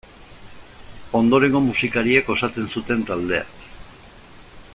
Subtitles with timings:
[1.19, 3.47] Ondorengo musikariek osatzen zuten taldea.